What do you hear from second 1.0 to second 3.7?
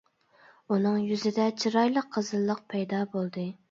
يۈزىدە چىرايلىق قىزىللىق پەيدا بولدى.